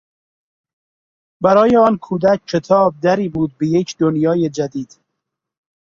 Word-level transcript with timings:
برای 1.41 1.77
آن 1.77 1.97
کودک 1.97 2.41
کتاب 2.47 2.95
دری 3.01 3.29
بود 3.29 3.57
به 3.57 3.67
یک 3.67 3.97
دنیای 3.97 4.49
جدید. 4.49 4.97